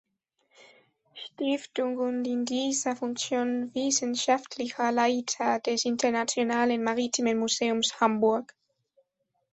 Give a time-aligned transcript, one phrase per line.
[1.13, 8.55] Stiftung und in dieser Funktion wissenschaftlicher Leiter des Internationalen Maritimen Museums Hamburg.